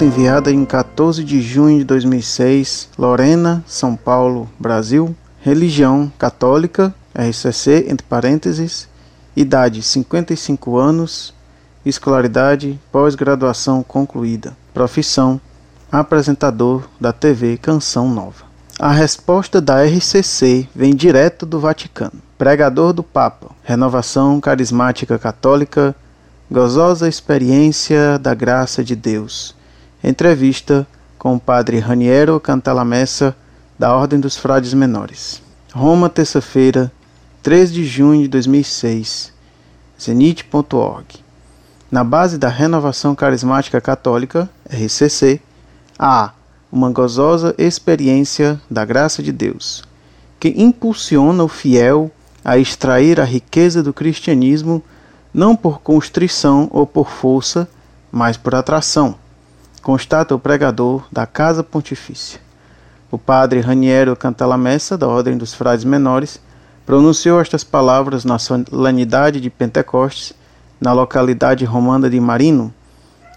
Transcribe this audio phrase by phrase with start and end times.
[0.00, 5.14] carta enviada em 14 de junho de 2006, Lorena, São Paulo, Brasil.
[5.42, 8.88] Religião católica, RCC, entre parênteses.
[9.36, 11.34] Idade 55 anos.
[11.84, 14.56] Escolaridade, pós-graduação concluída.
[14.72, 15.38] Profissão,
[15.92, 18.44] apresentador da TV Canção Nova.
[18.78, 22.22] A resposta da RCC vem direto do Vaticano.
[22.38, 25.94] Pregador do Papa, renovação carismática católica,
[26.50, 29.59] gozosa experiência da graça de Deus.
[30.02, 30.86] Entrevista
[31.18, 33.36] com o padre Raniero Cantalamessa,
[33.78, 35.42] da Ordem dos Frades Menores.
[35.74, 36.90] Roma, terça-feira,
[37.42, 39.30] 3 de junho de 2006.
[40.00, 41.04] Zenit.org.
[41.90, 45.38] Na base da Renovação Carismática Católica, RCC,
[45.98, 46.32] há
[46.72, 49.84] uma gozosa experiência da graça de Deus,
[50.38, 52.10] que impulsiona o fiel
[52.42, 54.82] a extrair a riqueza do cristianismo
[55.32, 57.68] não por constrição ou por força,
[58.10, 59.16] mas por atração,
[59.82, 62.40] constata o pregador da Casa Pontifícia.
[63.10, 66.40] O padre Raniero Cantalamessa, da Ordem dos Frades Menores,
[66.86, 70.32] pronunciou estas palavras na solenidade de Pentecostes,
[70.80, 72.72] na localidade romana de Marino,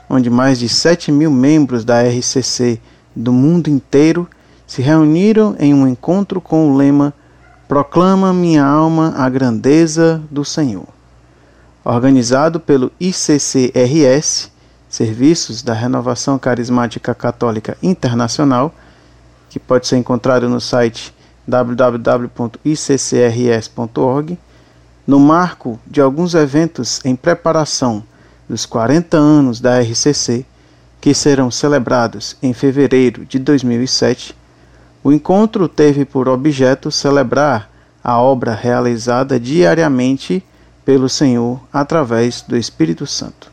[0.09, 2.80] onde mais de 7 mil membros da RCC
[3.16, 4.27] do mundo inteiro
[4.66, 7.14] se reuniram em um encontro com o lema
[7.67, 10.88] Proclama minha alma a grandeza do Senhor.
[11.83, 14.52] Organizado pelo ICCRS,
[14.94, 18.72] Serviços da Renovação Carismática Católica Internacional,
[19.49, 21.11] que pode ser encontrado no site
[21.47, 22.38] www.iccrs.org,
[25.08, 28.03] no marco de alguns eventos em preparação
[28.47, 30.45] dos 40 anos da RCC,
[31.02, 34.38] que serão celebrados em fevereiro de 2007,
[35.03, 37.67] o encontro teve por objeto celebrar
[38.03, 40.45] a obra realizada diariamente
[40.86, 43.52] pelo Senhor através do Espírito Santo.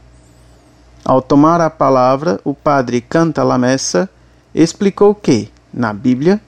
[1.05, 4.09] Ao tomar a palavra, o padre Canta la Messa
[4.55, 6.41] explicou que, na Bíblia,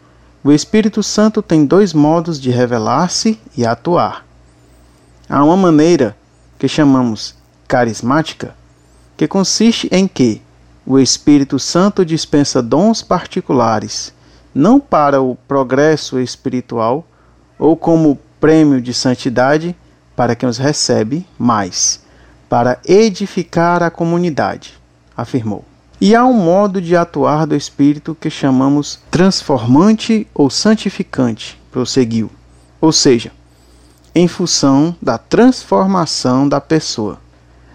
[0.45, 4.27] o Espírito Santo tem dois modos de revelar-se e atuar.
[5.29, 6.17] Há uma maneira
[6.59, 7.35] que chamamos
[7.67, 8.55] carismática,
[9.17, 10.43] que consiste em que
[10.85, 14.13] o Espírito Santo dispensa dons particulares,
[14.55, 17.07] não para o progresso espiritual
[17.59, 19.75] ou como prêmio de santidade
[20.15, 22.02] para quem os recebe, mas
[22.53, 24.75] para edificar a comunidade,
[25.17, 25.65] afirmou.
[25.99, 32.31] E há um modo de atuar do Espírito que chamamos transformante ou santificante, prosseguiu.
[32.79, 33.33] Ou seja,
[34.15, 37.19] em função da transformação da pessoa,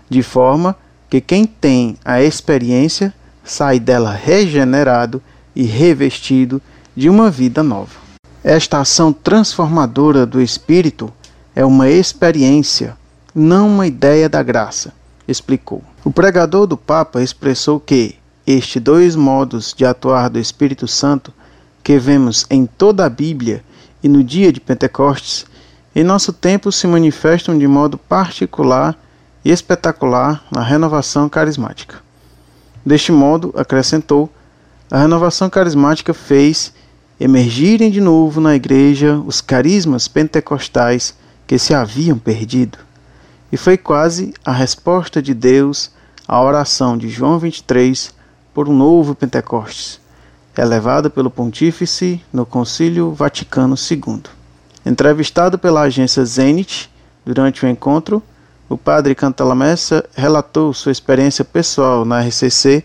[0.08, 0.76] de forma
[1.10, 3.12] que quem tem a experiência
[3.44, 5.20] sai dela regenerado
[5.56, 6.62] e revestido
[6.96, 7.96] de uma vida nova.
[8.44, 11.12] Esta ação transformadora do Espírito
[11.56, 12.96] é uma experiência,
[13.40, 14.92] não uma ideia da graça,
[15.28, 15.84] explicou.
[16.04, 18.16] O pregador do Papa expressou que
[18.48, 21.32] estes dois modos de atuar do Espírito Santo
[21.84, 23.64] que vemos em toda a Bíblia
[24.02, 25.46] e no dia de Pentecostes
[25.96, 28.98] em nosso tempo se manifestam de modo particular
[29.46, 31.98] e espetacular na renovação carismática.
[32.84, 34.32] Deste modo, acrescentou,
[34.90, 36.74] a renovação carismática fez
[37.20, 41.16] emergirem de novo na igreja os carismas pentecostais
[41.46, 42.87] que se haviam perdido.
[43.52, 45.92] E foi quase a resposta de Deus
[46.28, 48.14] à oração de João 23
[48.54, 50.02] por um novo Pentecostes,
[50.58, 54.24] elevada pelo Pontífice no Concílio Vaticano II.
[54.86, 56.92] Entrevistado pela agência Zenit
[57.26, 58.22] durante o encontro,
[58.68, 62.84] o padre Cantalamessa relatou sua experiência pessoal na RCC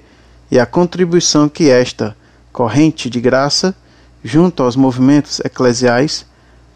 [0.48, 2.16] e a contribuição que esta
[2.52, 3.74] corrente de graça,
[4.22, 6.24] junto aos movimentos eclesiais,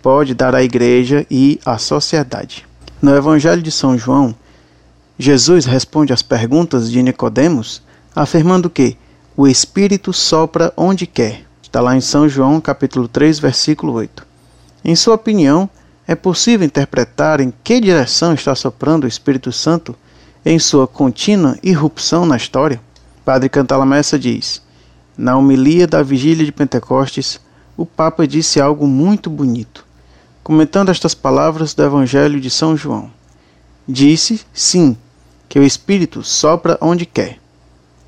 [0.03, 2.67] pode dar à igreja e à sociedade.
[3.01, 4.35] No Evangelho de São João,
[5.19, 7.83] Jesus responde às perguntas de Nicodemos,
[8.15, 8.97] afirmando que
[9.37, 11.45] o Espírito sopra onde quer.
[11.63, 14.27] Está lá em São João, capítulo 3, versículo 8.
[14.83, 15.69] Em sua opinião,
[16.09, 19.95] é possível interpretar em que direção está soprando o Espírito Santo
[20.43, 22.81] em sua contínua irrupção na história?
[23.27, 24.63] Padre Cantalamessa diz:
[25.19, 27.41] Na homilia da vigília de Pentecostes,
[27.77, 29.86] o Papa disse algo muito bonito,
[30.47, 33.11] comentando estas palavras do Evangelho de São João.
[33.89, 34.97] Disse, sim,
[35.49, 37.41] que o Espírito sopra onde quer,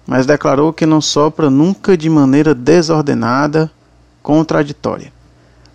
[0.07, 3.69] mas declarou que não sopra nunca de maneira desordenada,
[4.23, 5.13] contraditória.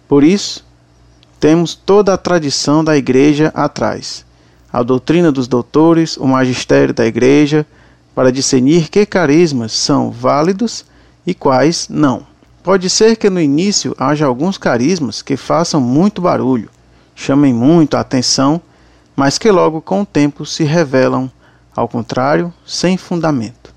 [0.07, 0.65] Por isso,
[1.37, 4.25] temos toda a tradição da Igreja atrás,
[4.71, 7.67] a doutrina dos doutores, o magistério da Igreja,
[8.15, 10.85] para discernir que carismas são válidos
[11.27, 12.25] e quais não.
[12.63, 16.69] Pode ser que no início haja alguns carismas que façam muito barulho,
[17.13, 18.61] chamem muito a atenção,
[19.13, 21.29] mas que logo com o tempo se revelam,
[21.75, 23.75] ao contrário, sem fundamento.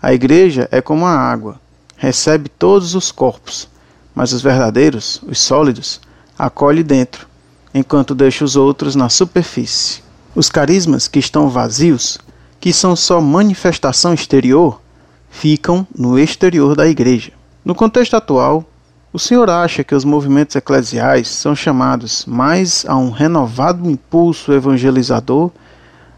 [0.00, 1.60] A igreja é como a água,
[1.96, 3.68] recebe todos os corpos,
[4.14, 6.00] mas os verdadeiros, os sólidos,
[6.38, 7.26] acolhe dentro,
[7.74, 10.00] enquanto deixa os outros na superfície.
[10.32, 12.18] Os carismas que estão vazios,
[12.60, 14.80] que são só manifestação exterior,
[15.28, 17.41] ficam no exterior da igreja.
[17.64, 18.64] No contexto atual,
[19.12, 25.48] o senhor acha que os movimentos eclesiais são chamados mais a um renovado impulso evangelizador,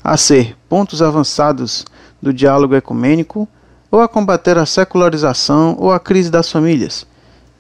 [0.03, 1.85] a ser pontos avançados
[2.21, 3.47] do diálogo ecumênico,
[3.91, 7.07] ou a combater a secularização ou a crise das famílias?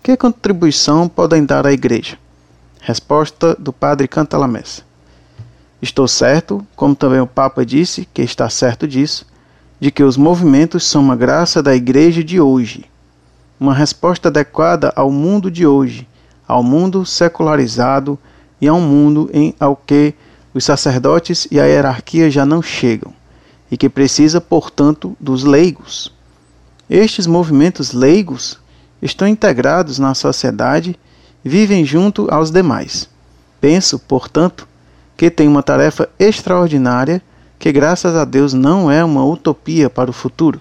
[0.02, 2.16] Que contribuição podem dar à igreja?
[2.80, 4.82] Resposta do padre Cantalamessa.
[5.82, 9.26] Estou certo, como também o Papa disse que está certo disso,
[9.78, 12.86] de que os movimentos são uma graça da igreja de hoje,
[13.58, 16.06] uma resposta adequada ao mundo de hoje,
[16.46, 18.18] ao mundo secularizado
[18.60, 20.14] e a um mundo em ao que
[20.52, 23.12] os sacerdotes e a hierarquia já não chegam,
[23.70, 26.12] e que precisa, portanto, dos leigos.
[26.88, 28.58] Estes movimentos leigos
[29.02, 30.98] estão integrados na sociedade
[31.44, 33.08] vivem junto aos demais.
[33.60, 34.66] Penso, portanto,
[35.16, 37.22] que tem uma tarefa extraordinária
[37.58, 40.60] que, graças a Deus, não é uma utopia para o futuro,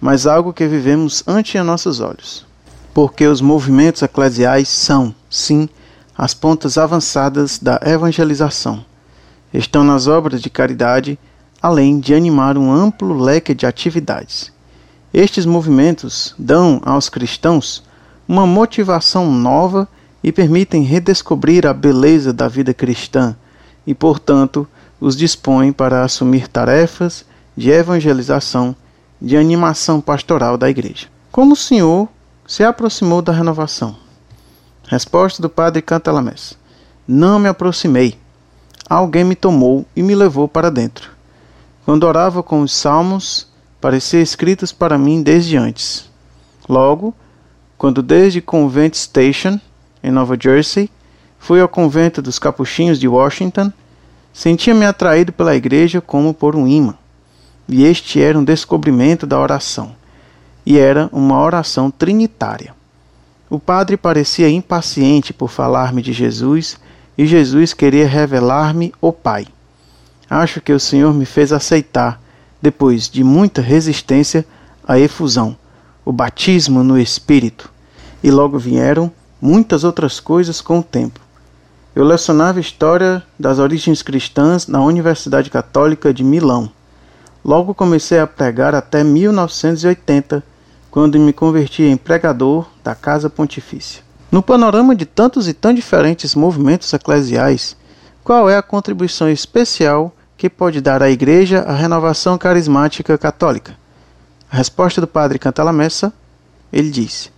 [0.00, 2.46] mas algo que vivemos ante nossos olhos.
[2.94, 5.68] Porque os movimentos eclesiais são, sim,
[6.16, 8.84] as pontas avançadas da evangelização.
[9.52, 11.18] Estão nas obras de caridade,
[11.62, 14.52] além de animar um amplo leque de atividades.
[15.12, 17.82] Estes movimentos dão aos cristãos
[18.28, 19.88] uma motivação nova
[20.22, 23.34] e permitem redescobrir a beleza da vida cristã
[23.86, 24.68] e, portanto,
[25.00, 27.24] os dispõem para assumir tarefas
[27.56, 28.76] de evangelização,
[29.20, 31.08] de animação pastoral da igreja.
[31.30, 32.08] Como o Senhor
[32.46, 33.96] se aproximou da renovação?
[34.86, 36.56] Resposta do padre Cantalamés:
[37.06, 38.18] Não me aproximei.
[38.88, 41.10] Alguém me tomou e me levou para dentro.
[41.84, 43.46] Quando orava com os salmos,
[43.80, 46.08] parecia escritos para mim desde antes.
[46.68, 47.14] Logo,
[47.76, 49.60] quando desde Convent Station
[50.02, 50.90] em Nova Jersey,
[51.38, 53.72] fui ao convento dos Capuchinhos de Washington,
[54.32, 56.94] sentia-me atraído pela igreja como por um imã.
[57.68, 59.94] E este era um descobrimento da oração,
[60.64, 62.74] e era uma oração trinitária.
[63.50, 66.78] O padre parecia impaciente por falar-me de Jesus,
[67.16, 69.46] e Jesus queria revelar-me o Pai.
[70.30, 72.20] Acho que o Senhor me fez aceitar,
[72.60, 74.46] depois de muita resistência,
[74.86, 75.56] a efusão,
[76.04, 77.70] o batismo no Espírito,
[78.22, 81.20] e logo vieram muitas outras coisas com o tempo.
[81.94, 86.70] Eu lecionava História das Origens Cristãs na Universidade Católica de Milão.
[87.44, 90.42] Logo comecei a pregar até 1980,
[90.90, 94.02] quando me converti em pregador da Casa Pontifícia.
[94.30, 97.76] No panorama de tantos e tão diferentes movimentos eclesiais,
[98.22, 103.76] qual é a contribuição especial que pode dar à Igreja a renovação carismática católica?
[104.50, 106.12] A resposta do padre Cantalamessa,
[106.72, 107.30] ele disse: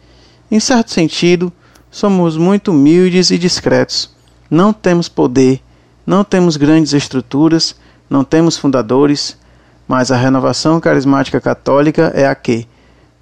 [0.51, 1.53] Em certo sentido,
[1.91, 4.11] Somos muito humildes e discretos.
[4.49, 5.61] Não temos poder,
[6.07, 7.75] não temos grandes estruturas,
[8.09, 9.37] não temos fundadores,
[9.91, 12.65] mas a renovação carismática católica é a que,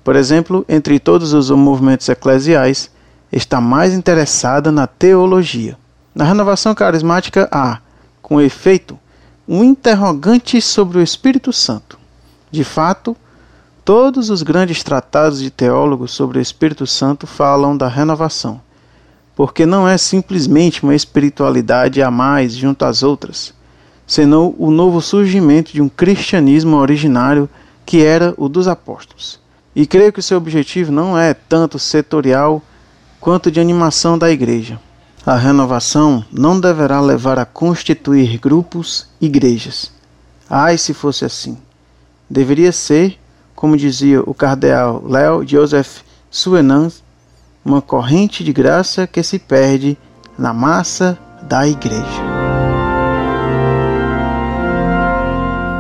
[0.05, 2.91] por exemplo, entre todos os movimentos eclesiais,
[3.33, 5.79] está mais interessada na teologia.
[6.15, 7.79] Na renovação carismática há,
[8.21, 8.99] com efeito,
[9.49, 11.99] um interrogante sobre o Espírito Santo.
[12.51, 13.17] De fato,
[13.83, 18.61] Todos os grandes tratados de teólogos sobre o Espírito Santo falam da renovação,
[19.35, 23.55] porque não é simplesmente uma espiritualidade a mais junto às outras,
[24.09, 27.49] senão o novo surgimento de um cristianismo originário
[27.85, 29.39] que era o dos apóstolos.
[29.77, 32.63] E creio que o seu objetivo não é tanto setorial
[33.21, 34.81] quanto de animação da igreja.
[35.25, 39.93] A renovação não deverá levar a constituir grupos, igrejas.
[40.49, 41.59] Ai, se fosse assim!
[42.31, 43.19] Deveria ser
[43.55, 47.03] como dizia o cardeal Léo Joseph Suenans,
[47.65, 49.99] uma corrente de graça que se perde
[50.39, 52.38] na massa da igreja.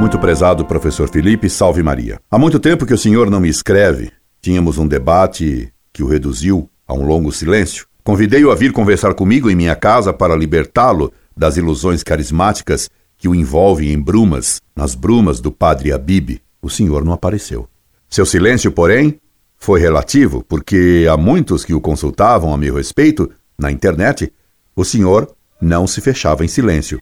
[0.01, 2.21] Muito prezado professor Felipe, salve Maria.
[2.31, 4.13] Há muito tempo que o senhor não me escreve.
[4.41, 7.85] Tínhamos um debate que o reduziu a um longo silêncio.
[8.05, 13.35] Convidei-o a vir conversar comigo em minha casa para libertá-lo das ilusões carismáticas que o
[13.35, 17.69] envolvem em brumas, nas brumas do padre Abib o senhor não apareceu.
[18.09, 19.21] Seu silêncio, porém,
[19.57, 23.29] foi relativo, porque há muitos que o consultavam a meu respeito
[23.59, 24.33] na internet,
[24.77, 25.29] o senhor
[25.61, 27.01] não se fechava em silêncio,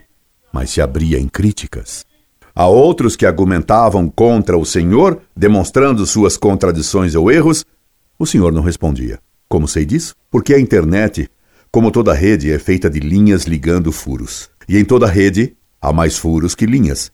[0.50, 2.05] mas se abria em críticas.
[2.56, 7.64] Há outros que argumentavam contra o senhor, demonstrando suas contradições ou erros,
[8.18, 9.20] o senhor não respondia.
[9.46, 10.16] Como sei disso?
[10.30, 11.30] Porque a internet,
[11.70, 14.48] como toda rede, é feita de linhas ligando furos.
[14.66, 17.12] E em toda rede há mais furos que linhas.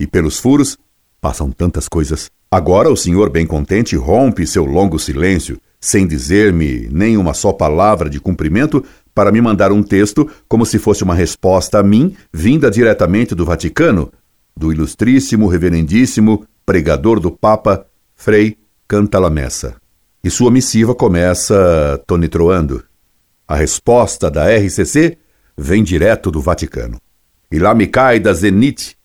[0.00, 0.78] E pelos furos
[1.20, 7.18] passam tantas coisas Agora o senhor, bem contente, rompe seu longo silêncio, sem dizer-me nem
[7.18, 8.82] uma só palavra de cumprimento,
[9.14, 13.44] para me mandar um texto como se fosse uma resposta a mim, vinda diretamente do
[13.44, 14.10] Vaticano,
[14.58, 17.86] do ilustríssimo, reverendíssimo pregador do Papa,
[18.16, 19.76] Frei Cantalamessa.
[20.22, 22.82] E sua missiva começa tonitroando.
[23.46, 25.16] A resposta da RCC
[25.56, 27.00] vem direto do Vaticano.
[27.50, 28.98] E lá me cai da Zenit,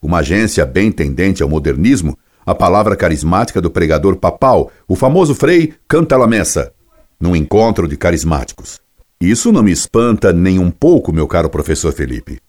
[0.00, 5.74] uma agência bem tendente ao modernismo, a palavra carismática do pregador papal, o famoso Frei
[5.86, 6.72] Cantalamessa,
[7.20, 8.80] num encontro de carismáticos.
[9.20, 12.40] Isso não me espanta nem um pouco, meu caro professor Felipe.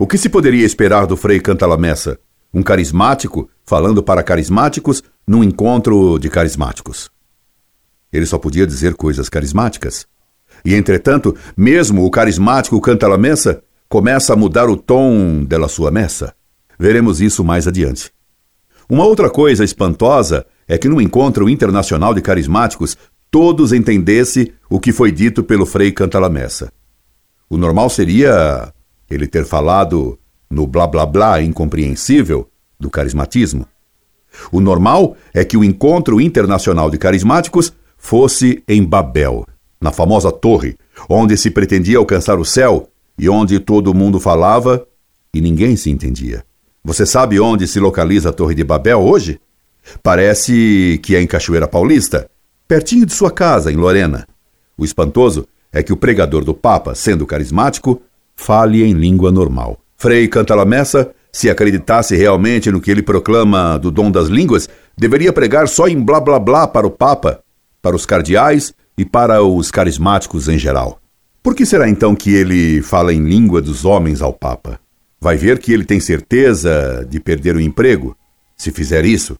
[0.00, 2.18] O que se poderia esperar do Frei Cantalamessa?
[2.54, 7.10] Um carismático falando para carismáticos num encontro de carismáticos.
[8.10, 10.06] Ele só podia dizer coisas carismáticas.
[10.64, 15.90] E, entretanto, mesmo o carismático canta la messa começa a mudar o tom da sua
[15.90, 16.34] messa.
[16.78, 18.10] Veremos isso mais adiante.
[18.88, 22.96] Uma outra coisa espantosa é que no encontro internacional de carismáticos
[23.30, 26.72] todos entendessem o que foi dito pelo Frei Cantalamessa.
[27.50, 28.72] O normal seria
[29.10, 32.48] ele ter falado no blá blá blá incompreensível
[32.78, 33.66] do carismatismo.
[34.52, 39.44] O normal é que o encontro internacional de carismáticos fosse em Babel,
[39.80, 40.76] na famosa torre,
[41.08, 42.88] onde se pretendia alcançar o céu
[43.18, 44.86] e onde todo mundo falava
[45.34, 46.44] e ninguém se entendia.
[46.82, 49.38] Você sabe onde se localiza a Torre de Babel hoje?
[50.02, 52.30] Parece que é em Cachoeira Paulista,
[52.66, 54.26] pertinho de sua casa, em Lorena.
[54.78, 58.00] O espantoso é que o pregador do Papa, sendo carismático,
[58.40, 59.78] fale em língua normal.
[59.96, 64.68] Frei canta la messa, se acreditasse realmente no que ele proclama do dom das línguas,
[64.96, 67.40] deveria pregar só em blá blá blá para o Papa,
[67.82, 70.98] para os cardeais e para os carismáticos em geral.
[71.42, 74.80] Por que será então que ele fala em língua dos homens ao Papa?
[75.20, 78.16] Vai ver que ele tem certeza de perder o emprego,
[78.56, 79.36] se fizer isso.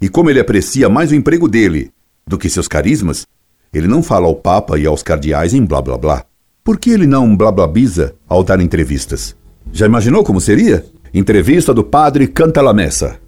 [0.00, 1.90] E como ele aprecia mais o emprego dele
[2.26, 3.26] do que seus carismas,
[3.72, 6.24] ele não fala ao Papa e aos cardeais em blá blá blá.
[6.64, 9.36] Por que ele não blá blá biza ao dar entrevistas?
[9.70, 10.82] Já imaginou como seria?
[11.12, 13.20] Entrevista do padre canta la messa.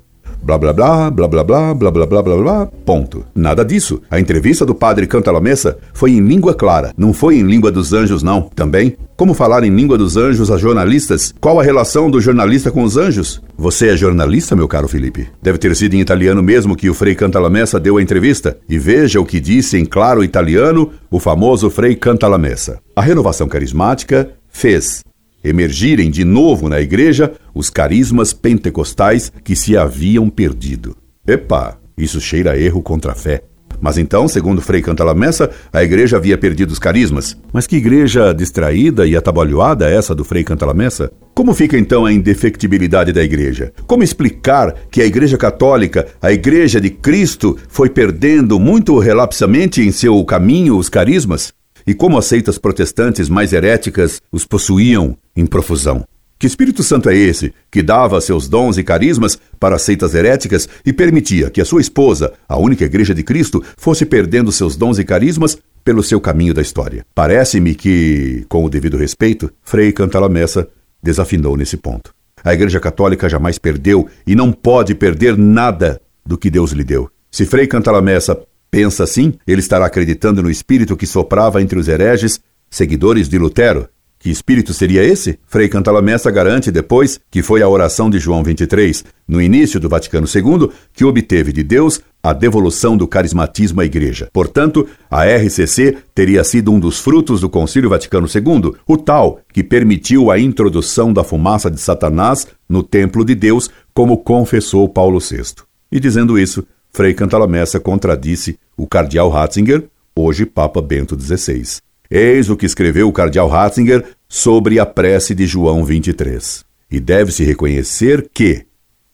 [0.43, 3.25] Blá blá blá, blá blá blá, blá blá blá blá blá, ponto.
[3.35, 4.01] Nada disso.
[4.11, 7.73] A entrevista do padre canta la messa foi em língua clara, não foi em língua
[7.73, 8.43] dos anjos, não.
[8.55, 11.35] Também, como falar em língua dos anjos a jornalistas?
[11.41, 13.43] Qual a relação do jornalista com os anjos?
[13.57, 15.29] Você é jornalista, meu caro Felipe?
[15.43, 18.57] Deve ter sido em italiano mesmo que o Frei Cantalamessa deu a entrevista.
[18.69, 22.79] E veja o que disse em claro italiano o famoso Frei Cantalamessa.
[22.95, 25.03] A renovação carismática fez
[25.49, 30.97] emergirem de novo na igreja os carismas pentecostais que se haviam perdido.
[31.27, 33.43] Epa, isso cheira a erro contra a fé.
[33.81, 37.37] Mas então, segundo Frei Cantalamessa, a igreja havia perdido os carismas.
[37.53, 41.11] Mas que igreja distraída e atabalhoada é essa do Frei Cantalamessa?
[41.35, 43.73] Como fica então a indefectibilidade da igreja?
[43.87, 49.93] Como explicar que a igreja católica, a igreja de Cristo, foi perdendo muito relapsamente em
[49.93, 51.53] seu caminho os carismas?
[51.87, 56.05] E como as seitas protestantes mais heréticas os possuíam em profusão.
[56.39, 60.93] Que Espírito Santo é esse que dava seus dons e carismas para seitas heréticas e
[60.93, 65.05] permitia que a sua esposa, a única igreja de Cristo, fosse perdendo seus dons e
[65.05, 67.07] carismas pelo seu caminho da história?
[67.15, 70.69] Parece-me que, com o devido respeito, Frei Cantalamessa
[71.03, 72.13] desafinou nesse ponto.
[72.45, 77.09] A Igreja Católica jamais perdeu e não pode perder nada do que Deus lhe deu.
[77.31, 78.39] Se Frei Cantalamessa
[78.77, 83.89] pensa assim, ele estará acreditando no espírito que soprava entre os hereges, seguidores de Lutero.
[84.19, 85.39] Que espírito seria esse?
[85.47, 90.27] Frei Cantalamessa garante depois que foi a oração de João 23, no início do Vaticano
[90.27, 94.29] II, que obteve de Deus a devolução do carismatismo à Igreja.
[94.31, 99.65] Portanto, a RCC teria sido um dos frutos do Concílio Vaticano II, o tal que
[99.65, 105.65] permitiu a introdução da fumaça de Satanás no templo de Deus, como confessou Paulo VI.
[105.91, 109.85] E dizendo isso, Frei Cantalamessa contradisse o cardeal Ratzinger,
[110.19, 111.77] hoje Papa Bento XVI.
[112.11, 116.65] Eis o que escreveu o cardeal Ratzinger sobre a prece de João 23.
[116.91, 118.65] E deve-se reconhecer que,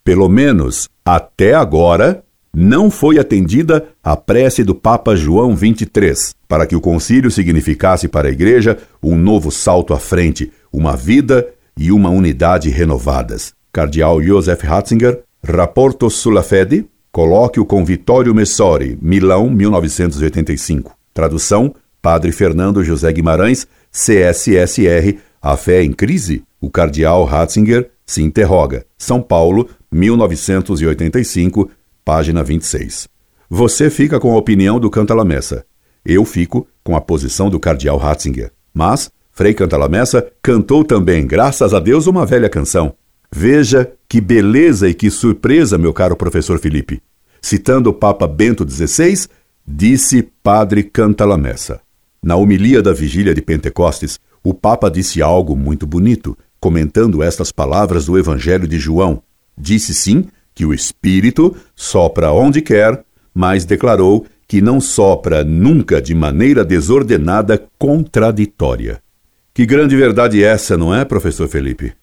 [0.05, 2.23] pelo menos até agora,
[2.55, 8.29] não foi atendida a prece do Papa João 23, para que o concílio significasse para
[8.29, 13.53] a Igreja um novo salto à frente, uma vida e uma unidade renovadas.
[13.73, 20.97] Cardeal Joseph Ratzinger, Rapporto sulla Fede, Colóquio com Vittorio Messori, Milão, 1985.
[21.13, 26.43] Tradução: Padre Fernando José Guimarães, CSSR, A Fé em Crise?
[26.59, 28.87] O cardeal Ratzinger se interroga.
[28.97, 31.71] São Paulo, 1985,
[32.03, 33.11] página 26.
[33.51, 35.67] Você fica com a opinião do Cantalamessa.
[36.03, 38.53] Eu fico com a posição do cardeal Ratzinger.
[38.73, 42.95] Mas Frei Cantalamessa cantou também, graças a Deus, uma velha canção.
[43.35, 47.01] Veja que beleza e que surpresa, meu caro professor Felipe.
[47.41, 49.27] Citando o Papa Bento XVI,
[49.67, 51.81] disse Padre Cantalamessa.
[52.23, 58.05] Na homilia da vigília de Pentecostes, o Papa disse algo muito bonito, comentando estas palavras
[58.05, 59.23] do Evangelho de João.
[59.57, 63.03] Disse sim que o Espírito sopra onde quer,
[63.35, 69.03] mas declarou que não sopra nunca de maneira desordenada contraditória.
[69.55, 71.95] Que grande verdade essa, não é, professor Felipe?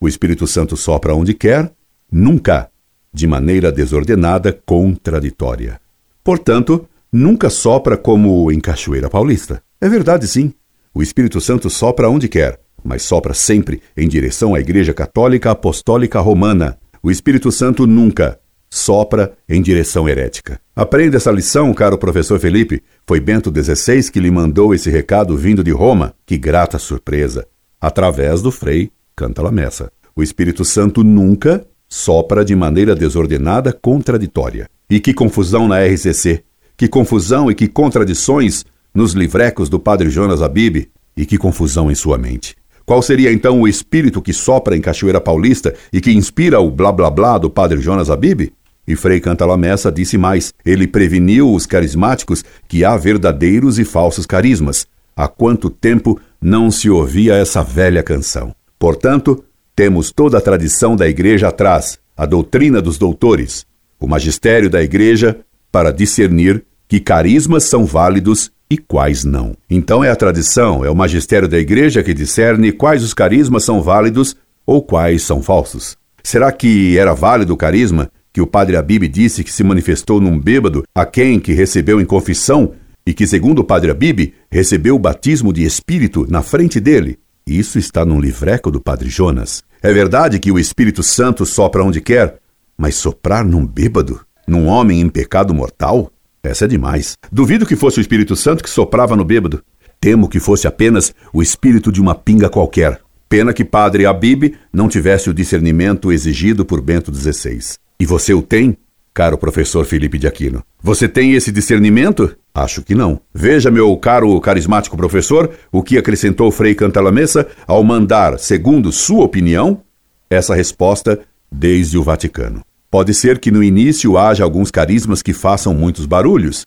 [0.00, 1.72] O Espírito Santo sopra onde quer,
[2.10, 2.68] nunca
[3.12, 5.80] de maneira desordenada contraditória.
[6.22, 9.62] Portanto, nunca sopra como em Cachoeira Paulista.
[9.80, 10.52] É verdade, sim.
[10.92, 16.20] O Espírito Santo sopra onde quer, mas sopra sempre em direção à Igreja Católica Apostólica
[16.20, 16.76] Romana.
[17.02, 20.60] O Espírito Santo nunca sopra em direção herética.
[20.74, 22.82] Aprenda essa lição, caro professor Felipe.
[23.06, 26.14] Foi Bento XVI que lhe mandou esse recado vindo de Roma.
[26.26, 27.46] Que grata surpresa!
[27.80, 29.92] Através do Frei Canta la Messa.
[30.16, 34.68] O Espírito Santo nunca sopra de maneira desordenada, contraditória.
[34.90, 36.42] E que confusão na RCC!
[36.76, 40.88] Que confusão e que contradições nos livrecos do padre Jonas Abib!
[41.16, 42.56] E que confusão em sua mente!
[42.84, 46.90] Qual seria então o espírito que sopra em Cachoeira Paulista e que inspira o blá
[46.90, 48.52] blá blá do padre Jonas Abib?
[48.86, 54.86] E Frei Cantalamessa disse mais: ele preveniu os carismáticos que há verdadeiros e falsos carismas.
[55.16, 58.54] Há quanto tempo não se ouvia essa velha canção?
[58.84, 59.42] Portanto,
[59.74, 63.64] temos toda a tradição da Igreja atrás, a doutrina dos doutores,
[63.98, 65.38] o magistério da Igreja
[65.72, 69.56] para discernir que carismas são válidos e quais não.
[69.70, 73.80] Então é a tradição, é o magistério da Igreja que discerne quais os carismas são
[73.80, 74.36] válidos
[74.66, 75.96] ou quais são falsos.
[76.22, 80.38] Será que era válido o carisma que o padre Abib disse que se manifestou num
[80.38, 82.74] bêbado a quem que recebeu em confissão
[83.06, 87.18] e que, segundo o padre Abib, recebeu o batismo de espírito na frente dele.
[87.46, 89.62] Isso está num livreco do padre Jonas.
[89.82, 92.38] É verdade que o Espírito Santo sopra onde quer,
[92.76, 94.20] mas soprar num bêbado?
[94.48, 96.10] Num homem em pecado mortal?
[96.42, 97.16] Essa é demais.
[97.30, 99.62] Duvido que fosse o Espírito Santo que soprava no bêbado.
[100.00, 103.00] Temo que fosse apenas o espírito de uma pinga qualquer.
[103.28, 107.76] Pena que padre Abib não tivesse o discernimento exigido por Bento XVI.
[107.98, 108.76] E você o tem,
[109.14, 110.64] caro professor Felipe de Aquino?
[110.82, 112.36] Você tem esse discernimento?
[112.52, 113.20] Acho que não.
[113.32, 119.80] Veja, meu caro carismático professor, o que acrescentou Frei Cantalamessa ao mandar, segundo sua opinião,
[120.28, 122.62] essa resposta desde o Vaticano.
[122.90, 126.66] Pode ser que no início haja alguns carismas que façam muitos barulhos,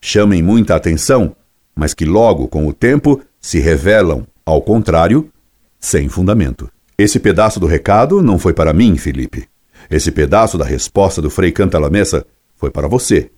[0.00, 1.34] chamem muita atenção,
[1.74, 5.30] mas que logo, com o tempo, se revelam, ao contrário,
[5.78, 6.70] sem fundamento.
[6.98, 9.49] Esse pedaço do recado não foi para mim, Felipe.
[9.90, 12.24] Esse pedaço da resposta do Frei Cantalamessa
[12.56, 13.30] foi para você.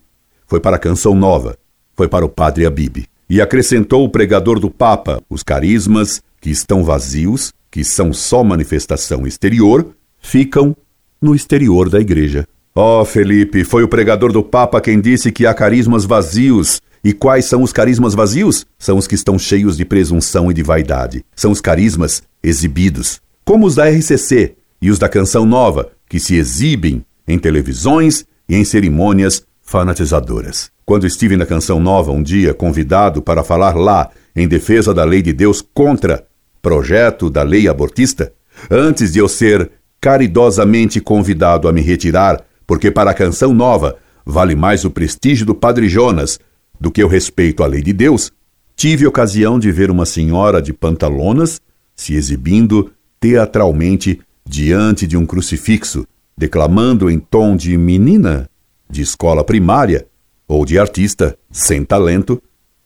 [0.45, 1.57] Foi para a canção nova.
[1.95, 3.05] Foi para o Padre Abib.
[3.27, 9.25] E acrescentou o pregador do Papa: os carismas que estão vazios, que são só manifestação
[9.25, 10.75] exterior, ficam
[11.19, 12.47] no exterior da igreja.
[12.75, 16.81] Oh, Felipe, foi o pregador do Papa quem disse que há carismas vazios.
[17.03, 18.65] E quais são os carismas vazios?
[18.77, 21.25] São os que estão cheios de presunção e de vaidade.
[21.35, 26.35] São os carismas exibidos, como os da RCC e os da Canção Nova, que se
[26.35, 30.69] exibem em televisões e em cerimônias fanatizadoras.
[30.85, 35.23] Quando estive na Canção Nova um dia convidado para falar lá em defesa da lei
[35.23, 36.23] de Deus contra
[36.61, 38.31] projeto da lei abortista,
[38.69, 44.53] antes de eu ser caridosamente convidado a me retirar, porque para a Canção Nova vale
[44.53, 46.39] mais o prestígio do Padre Jonas
[46.79, 48.31] do que o respeito à lei de Deus,
[48.75, 51.59] tive ocasião de ver uma senhora de pantalonas
[51.95, 56.05] se exibindo teatralmente diante de um crucifixo,
[56.37, 58.49] declamando em tom de menina
[58.89, 60.07] de escola primária
[60.47, 62.41] ou de artista sem talento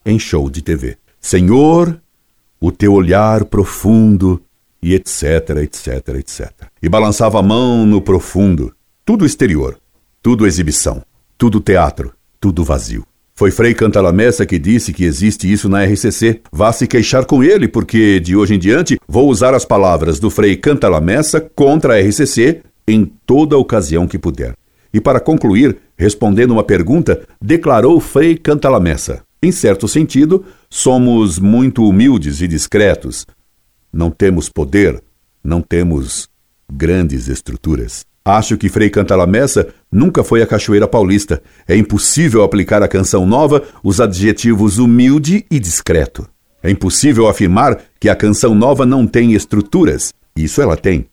[0.06, 0.98] em show de TV.
[1.20, 2.02] Senhor,
[2.60, 4.42] o teu olhar profundo
[4.82, 6.52] e etc, etc, etc.
[6.82, 8.74] E balançava a mão no profundo.
[9.04, 9.80] Tudo exterior,
[10.22, 11.04] tudo exibição,
[11.38, 13.06] tudo teatro, tudo vazio.
[13.38, 16.42] Foi Frei Cantalamessa que disse que existe isso na RCC.
[16.52, 20.32] Vá se queixar com ele, porque de hoje em diante vou usar as palavras do
[20.32, 24.56] Frei Cantalamessa contra a RCC em toda ocasião que puder.
[24.92, 32.42] E para concluir, respondendo uma pergunta, declarou Frei Cantalamessa: Em certo sentido, somos muito humildes
[32.42, 33.24] e discretos.
[33.94, 35.00] Não temos poder,
[35.44, 36.28] não temos
[36.68, 38.04] grandes estruturas.
[38.28, 41.42] Acho que Frei Cantalamessa nunca foi a Cachoeira Paulista.
[41.66, 46.28] É impossível aplicar à canção nova os adjetivos humilde e discreto.
[46.62, 50.14] É impossível afirmar que a canção nova não tem estruturas.
[50.36, 51.06] Isso ela tem.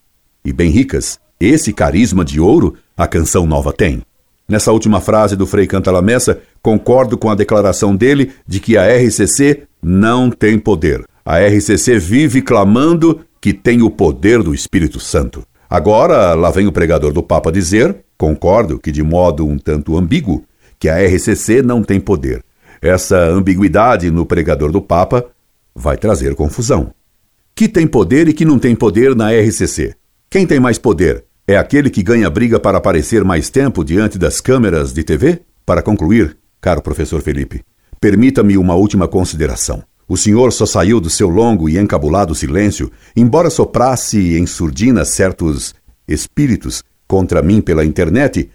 [0.44, 1.20] E bem ricas.
[1.38, 4.02] Esse carisma de ouro a canção nova tem.
[4.48, 9.68] Nessa última frase do Frei Cantalamessa, concordo com a declaração dele de que a RCC
[9.80, 11.04] não tem poder.
[11.24, 15.46] A RCC vive clamando que tem o poder do Espírito Santo.
[15.74, 20.44] Agora, lá vem o pregador do Papa dizer Concordo que, de modo um tanto ambíguo,
[20.78, 22.44] que a RCC não tem poder.
[22.80, 25.26] Essa ambiguidade no pregador do Papa
[25.74, 26.94] vai trazer confusão.
[27.56, 29.96] Que tem poder e que não tem poder na RCC?
[30.30, 31.24] Quem tem mais poder?
[31.44, 35.40] É aquele que ganha briga para aparecer mais tempo diante das câmeras de TV?
[35.66, 37.64] Para concluir, caro professor Felipe,
[38.00, 39.82] permita-me uma última consideração.
[40.08, 45.74] O senhor só saiu do seu longo e encabulado silêncio, embora soprasse em surdina certos
[46.06, 48.50] espíritos contra mim pela internet,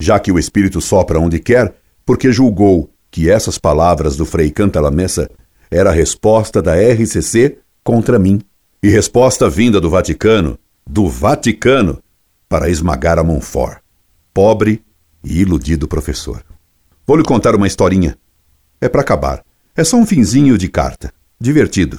[0.00, 5.28] já que o espírito sopra onde quer, porque julgou que essas palavras do Frei Cantalamessa
[5.70, 8.40] era a resposta da RCC contra mim,
[8.82, 12.02] e resposta vinda do Vaticano, do Vaticano,
[12.48, 13.78] para esmagar a Monfort.
[14.32, 14.82] Pobre
[15.24, 16.44] e iludido professor.
[17.06, 18.16] Vou lhe contar uma historinha.
[18.80, 19.45] É para acabar.
[19.76, 21.12] É só um finzinho de carta.
[21.38, 21.98] Divertido.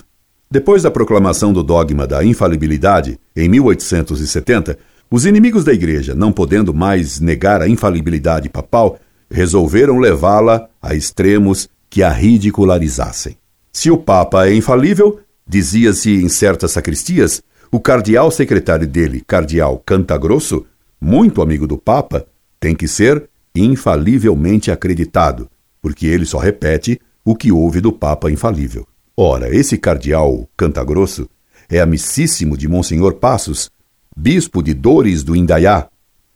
[0.50, 4.80] Depois da proclamação do dogma da infalibilidade, em 1870,
[5.12, 11.70] os inimigos da Igreja, não podendo mais negar a infalibilidade papal, resolveram levá-la a extremos
[11.88, 13.38] que a ridicularizassem.
[13.72, 20.66] Se o Papa é infalível, dizia-se em certas sacristias, o cardeal secretário dele, cardeal Cantagrosso,
[21.00, 22.26] muito amigo do Papa,
[22.60, 25.48] tem que ser infalivelmente acreditado,
[25.80, 28.88] porque ele só repete o que houve do Papa infalível.
[29.18, 31.30] Ora, esse cardeal Cantagrosso
[31.70, 33.70] é amicíssimo de Monsenhor Passos,
[34.16, 35.90] bispo de Dores do Indaiá.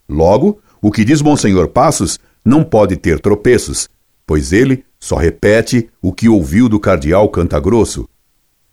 [0.10, 3.88] Logo, o que diz Monsenhor Passos não pode ter tropeços,
[4.27, 8.06] pois ele só repete o que ouviu do cardeal Cantagrosso,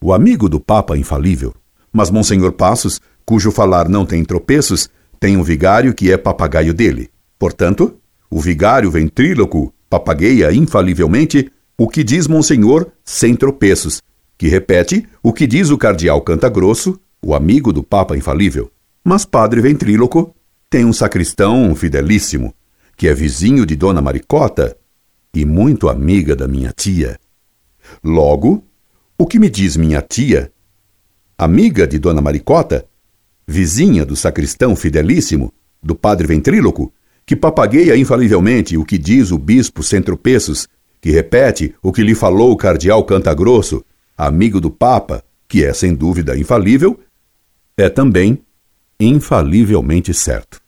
[0.02, 1.54] o amigo do Papa infalível.
[1.92, 7.10] Mas Monsenhor Passos, cujo falar não tem tropeços, tem um vigário que é papagaio dele.
[7.38, 7.94] Portanto,
[8.28, 11.48] o vigário ventríloco papagueia infalivelmente
[11.80, 14.02] o que diz Monsenhor sem tropeços,
[14.36, 18.68] que repete o que diz o cardeal Canta Grosso, o amigo do Papa infalível.
[19.04, 20.34] Mas Padre Ventríloco
[20.68, 22.52] tem um sacristão fidelíssimo,
[22.96, 24.76] que é vizinho de Dona Maricota
[25.32, 27.16] e muito amiga da minha tia.
[28.02, 28.64] Logo,
[29.16, 30.50] o que me diz minha tia,
[31.38, 32.86] amiga de Dona Maricota,
[33.46, 36.92] vizinha do sacristão fidelíssimo, do padre ventríloco,
[37.24, 40.66] que papagueia infalivelmente o que diz o bispo sem tropeços
[41.00, 43.84] que repete o que lhe falou o cardeal Cantagrosso,
[44.16, 46.98] amigo do Papa, que é sem dúvida infalível,
[47.76, 48.42] é também
[48.98, 50.60] infalivelmente certo.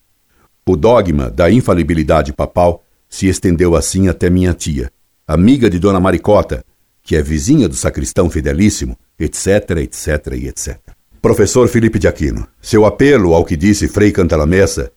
[0.66, 4.90] O dogma da infalibilidade papal se estendeu assim até minha tia,
[5.27, 6.64] amiga de Dona Maricota,
[7.03, 10.79] que é vizinha do sacristão fidelíssimo, etc, etc e etc.
[11.21, 14.93] Professor Felipe de Aquino, seu apelo ao que disse Frei Cantalamessa,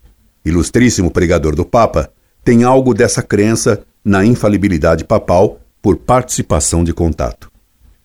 [0.45, 2.11] ilustríssimo pregador do Papa,
[2.43, 7.51] tem algo dessa crença na infalibilidade papal por participação de contato.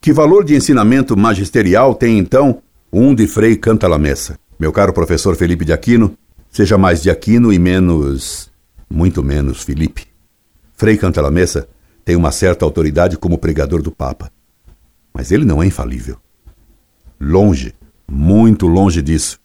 [0.01, 4.39] Que valor de ensinamento magisterial tem então um de Frei Cantalamessa?
[4.59, 6.17] Meu caro professor Felipe de Aquino,
[6.51, 8.51] seja mais de Aquino e menos,
[8.89, 10.07] muito menos Felipe.
[10.75, 11.69] Frei Cantalamessa
[12.05, 14.31] tem uma certa autoridade como pregador do Papa,
[15.13, 16.17] mas ele não é infalível.
[17.21, 17.75] Longe,
[18.11, 19.41] muito longe disso.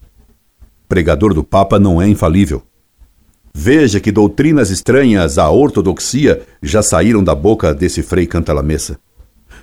[0.87, 2.63] Pregador do Papa não é infalível.
[3.55, 8.97] Veja que doutrinas estranhas à ortodoxia já saíram da boca desse frei Cantalamessa.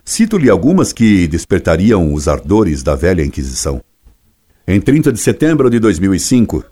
[0.04, 3.82] Cito-lhe algumas que despertariam os ardores da velha Inquisição.
[4.66, 6.64] Em 30 de setembro de 2005,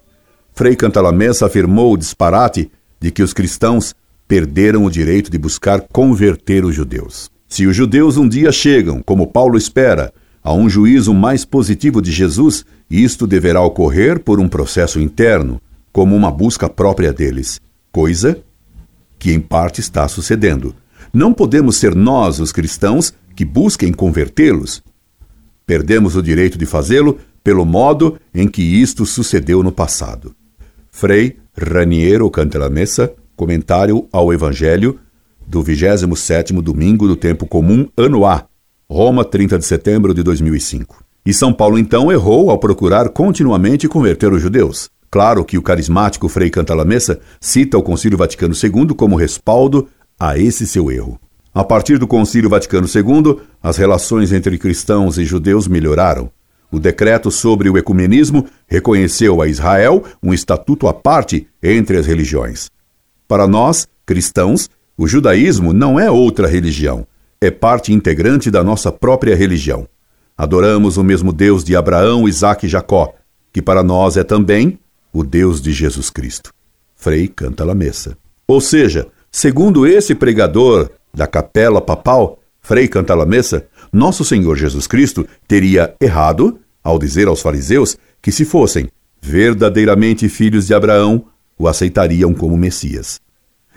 [0.55, 3.95] Frei Cantalamessa afirmou o disparate de que os cristãos
[4.27, 7.31] perderam o direito de buscar converter os judeus.
[7.49, 12.13] Se os judeus um dia chegam, como Paulo espera, a um juízo mais positivo de
[12.13, 15.61] Jesus, isto deverá ocorrer por um processo interno,
[15.99, 18.39] como uma busca própria deles, coisa
[19.19, 20.73] que em parte está sucedendo.
[21.13, 24.81] Não podemos ser nós, os cristãos, que busquem convertê-los.
[25.67, 30.37] Perdemos o direito de fazê-lo pelo modo em que isto sucedeu no passado.
[30.89, 35.01] Frei Raniero Cantalamessa, comentário ao Evangelho
[35.45, 38.47] do 27º domingo do tempo comum, ano A,
[38.89, 41.05] Roma, 30 de setembro de 2005.
[41.27, 44.97] E São Paulo então errou ao procurar continuamente converter os judeus.
[45.11, 50.67] Claro que o carismático Frei Cantalamessa cita o Concílio Vaticano II como respaldo a esse
[50.67, 51.19] seu erro.
[51.55, 56.31] A partir do Concílio Vaticano II, as relações entre cristãos e judeus melhoraram.
[56.71, 62.71] O decreto sobre o ecumenismo reconheceu a Israel um estatuto à parte entre as religiões.
[63.27, 67.07] Para nós, cristãos, o judaísmo não é outra religião,
[67.41, 69.89] é parte integrante da nossa própria religião.
[70.37, 73.15] Adoramos o mesmo Deus de Abraão, Isaque e Jacó,
[73.53, 74.79] que para nós é também
[75.13, 76.53] o Deus de Jesus Cristo.
[76.95, 78.17] Frei canta la messa.
[78.47, 84.87] Ou seja, segundo esse pregador da capela papal, Frei canta la messa, nosso Senhor Jesus
[84.87, 88.89] Cristo teria errado ao dizer aos fariseus que se fossem
[89.21, 91.25] verdadeiramente filhos de Abraão,
[91.59, 93.21] o aceitariam como Messias.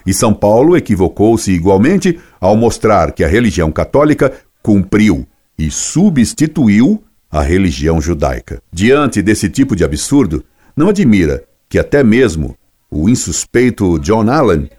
[0.06, 7.42] E São Paulo equivocou-se igualmente ao mostrar que a religião católica cumpriu e substituiu a
[7.42, 8.62] religião judaica.
[8.72, 10.44] Diante desse tipo de absurdo,
[10.76, 12.56] não admira que até mesmo
[12.90, 14.70] o insuspeito John Allen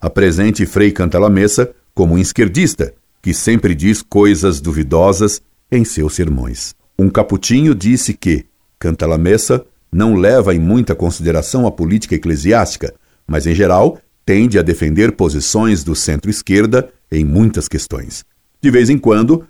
[0.00, 6.74] apresente Frei Cantalamessa como um esquerdista, que sempre diz coisas duvidosas em seus sermões.
[6.98, 8.46] Um caputinho disse que
[8.78, 12.92] Cantalamessa não leva em muita consideração a política eclesiástica,
[13.26, 18.24] mas em geral tende a defender posições do centro-esquerda em muitas questões.
[18.60, 19.46] De vez em quando,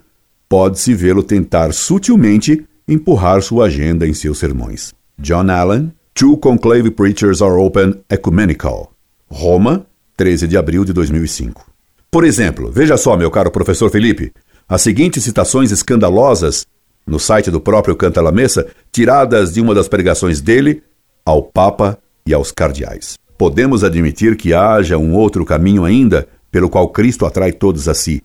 [0.49, 4.93] pode-se vê-lo tentar sutilmente empurrar sua agenda em seus sermões.
[5.23, 8.91] John Allen, Two Conclave Preachers Are Open Ecumenical.
[9.31, 11.65] Roma, 13 de abril de 2005.
[12.11, 14.33] Por exemplo, veja só, meu caro professor Felipe,
[14.67, 16.67] as seguintes citações escandalosas
[17.07, 20.83] no site do próprio Cantalamessa, tiradas de uma das pregações dele
[21.25, 23.17] ao Papa e aos cardeais.
[23.37, 28.21] Podemos admitir que haja um outro caminho ainda pelo qual Cristo atrai todos a si,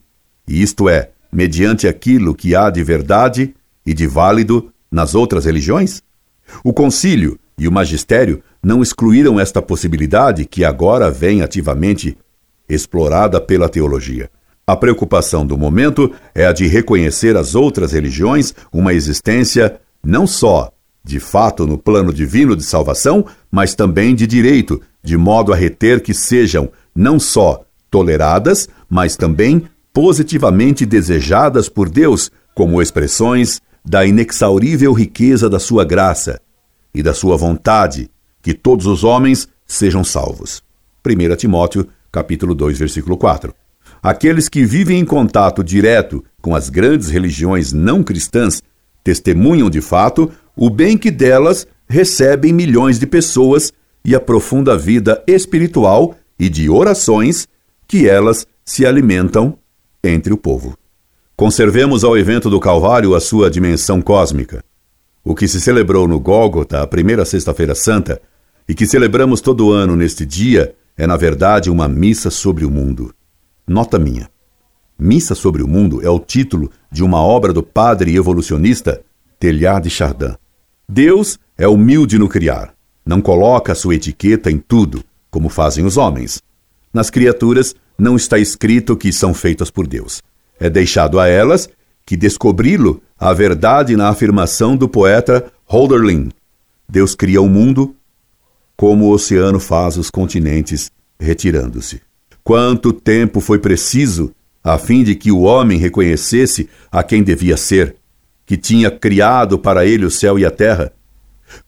[0.49, 3.55] e isto é, mediante aquilo que há de verdade
[3.87, 6.03] e de válido nas outras religiões?
[6.65, 12.17] O concílio e o magistério não excluíram esta possibilidade que agora vem ativamente
[12.69, 14.31] explorada pela teologia.
[14.67, 20.73] A preocupação do momento é a de reconhecer as outras religiões uma existência não só
[21.09, 26.03] de fato no plano divino de salvação, mas também de direito, de modo a reter
[26.03, 33.59] que sejam não só toleradas, mas também positivamente desejadas por Deus como expressões
[33.89, 36.41] da inexaurível riqueza da sua graça
[36.95, 38.11] e da sua vontade,
[38.43, 40.63] que todos os homens sejam salvos.
[41.07, 43.55] 1 Timóteo, capítulo 2, versículo 4.
[44.03, 48.63] Aqueles que vivem em contato direto com as grandes religiões não cristãs
[49.03, 53.73] testemunham de fato o bem que delas recebem milhões de pessoas
[54.05, 57.49] e a profunda vida espiritual e de orações
[57.87, 59.59] que elas se alimentam
[60.05, 60.77] entre o povo.
[61.39, 64.61] Conservemos ao evento do Calvário a sua dimensão cósmica.
[65.25, 68.21] O que se celebrou no Gólgota, a primeira Sexta-feira Santa,
[68.69, 73.15] e que celebramos todo ano neste dia, é na verdade uma missa sobre o mundo.
[73.69, 74.29] Nota minha.
[74.99, 79.01] Missa sobre o Mundo é o título de uma obra do padre evolucionista
[79.39, 80.35] Teilhard de Chardin.
[80.89, 82.75] Deus é humilde no criar.
[83.07, 86.43] Não coloca sua etiqueta em tudo, como fazem os homens.
[86.93, 90.21] Nas criaturas não está escrito que são feitas por Deus.
[90.59, 91.69] É deixado a elas
[92.05, 96.31] que descobri-lo a verdade na afirmação do poeta Holderlin.
[96.89, 97.95] Deus cria o mundo
[98.77, 102.01] como o oceano faz os continentes, retirando-se.
[102.45, 107.97] Quanto tempo foi preciso a fim de que o homem reconhecesse a quem devia ser,
[108.47, 110.93] que tinha criado para ele o céu e a terra?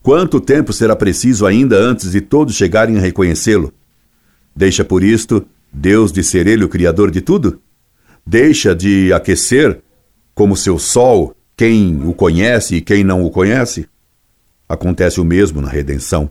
[0.03, 3.73] Quanto tempo será preciso ainda antes de todos chegarem a reconhecê-lo?
[4.55, 7.61] Deixa por isto Deus de ser Ele o Criador de tudo?
[8.33, 9.83] Deixa de aquecer,
[10.37, 13.89] como seu sol, quem o conhece e quem não o conhece?
[14.69, 16.31] Acontece o mesmo na redenção.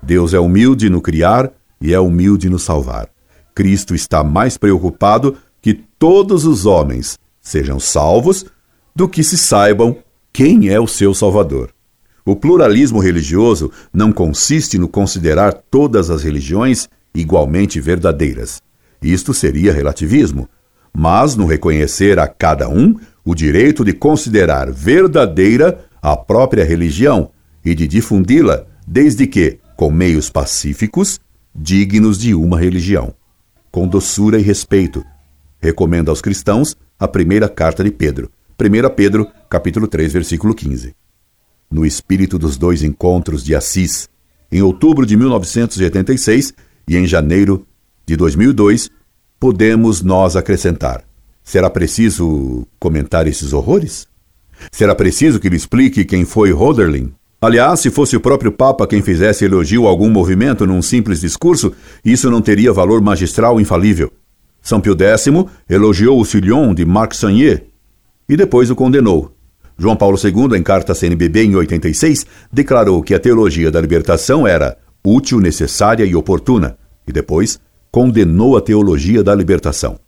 [0.00, 3.08] Deus é humilde no criar e é humilde no salvar.
[3.52, 8.46] Cristo está mais preocupado que todos os homens sejam salvos
[8.94, 9.96] do que se saibam
[10.32, 11.74] quem é o seu Salvador.
[12.24, 18.62] O pluralismo religioso não consiste no considerar todas as religiões igualmente verdadeiras.
[19.02, 20.48] Isto seria relativismo,
[20.96, 27.30] mas no reconhecer a cada um o direito de considerar verdadeira a própria religião
[27.64, 31.18] e de difundi-la, desde que, com meios pacíficos,
[31.54, 33.14] dignos de uma religião.
[33.72, 35.04] Com doçura e respeito,
[35.58, 38.30] recomenda aos cristãos a primeira carta de Pedro,
[38.60, 40.94] 1 Pedro, capítulo 3, versículo 15.
[41.70, 44.08] No espírito dos dois encontros de Assis,
[44.52, 46.54] em outubro de 1986,
[46.86, 47.66] e em janeiro
[48.06, 48.90] de 2002,
[49.38, 51.02] podemos nós acrescentar:
[51.42, 54.06] será preciso comentar esses horrores?
[54.72, 57.12] Será preciso que lhe explique quem foi Roderlin?
[57.40, 61.72] Aliás, se fosse o próprio Papa quem fizesse elogio a algum movimento num simples discurso,
[62.02, 64.10] isso não teria valor magistral infalível.
[64.62, 65.26] São Pio X
[65.68, 67.66] elogiou o Sillon de Marc Sagnier
[68.26, 69.30] e depois o condenou.
[69.76, 74.46] João Paulo II, em carta à CNBB em 86, declarou que a teologia da libertação
[74.46, 77.60] era útil, necessária e oportuna, e depois
[77.94, 80.00] condenou a teologia da libertação.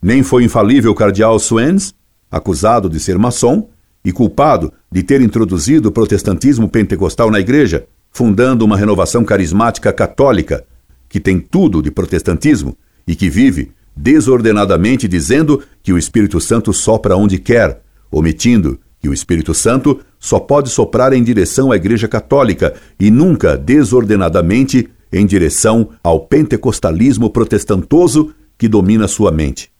[0.00, 1.92] Nem foi infalível o cardeal Swens,
[2.30, 3.68] acusado de ser maçom
[4.04, 10.64] e culpado de ter introduzido o protestantismo pentecostal na igreja, fundando uma renovação carismática católica,
[11.08, 12.76] que tem tudo de protestantismo
[13.08, 19.12] e que vive desordenadamente dizendo que o Espírito Santo sopra onde quer, omitindo que o
[19.12, 25.90] Espírito Santo só pode soprar em direção à Igreja Católica e nunca desordenadamente em direção
[26.02, 29.70] ao pentecostalismo protestantoso que domina sua mente.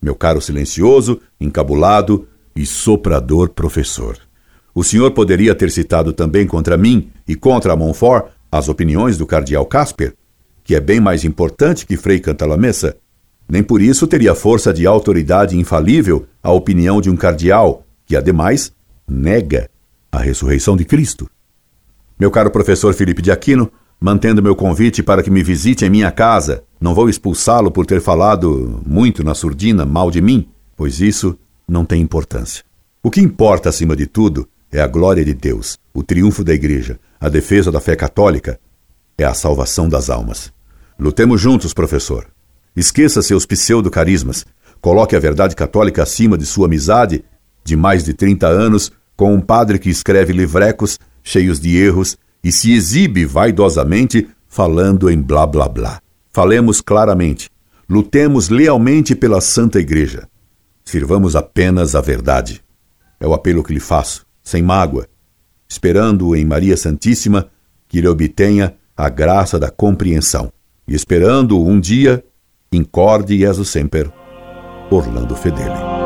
[0.00, 4.18] Meu caro silencioso, encabulado e soprador professor.
[4.74, 9.64] O senhor poderia ter citado também contra mim e contra Montfort as opiniões do cardeal
[9.66, 10.14] Casper,
[10.64, 12.96] que é bem mais importante que Frei Cantalamessa.
[13.48, 18.72] Nem por isso teria força de autoridade infalível a opinião de um cardeal que, ademais,
[19.08, 19.68] nega
[20.10, 21.28] a ressurreição de Cristo.
[22.18, 23.70] Meu caro professor Felipe de Aquino,
[24.02, 28.00] mantendo meu convite para que me visite em minha casa, não vou expulsá-lo por ter
[28.00, 31.38] falado muito na surdina mal de mim, pois isso
[31.68, 32.64] não tem importância.
[33.00, 36.98] O que importa, acima de tudo, é a glória de Deus, o triunfo da Igreja,
[37.20, 38.58] a defesa da fé católica,
[39.16, 40.52] é a salvação das almas.
[40.98, 42.26] Lutemos juntos, professor.
[42.74, 44.44] Esqueça seus pseudo-carismas.
[44.80, 47.24] Coloque a verdade católica acima de sua amizade
[47.62, 52.50] de mais de 30 anos com um padre que escreve livrecos cheios de erros e
[52.50, 56.00] se exibe vaidosamente falando em blá blá blá.
[56.32, 57.50] Falemos claramente.
[57.88, 60.28] Lutemos lealmente pela Santa Igreja.
[60.84, 62.62] Sirvamos apenas a verdade.
[63.20, 65.06] É o apelo que lhe faço, sem mágoa,
[65.68, 67.48] esperando em Maria Santíssima
[67.86, 70.52] que lhe obtenha a graça da compreensão
[70.88, 72.24] e esperando um dia,
[72.72, 74.10] incorde Jesus semper,
[74.90, 76.01] Orlando Fedeli.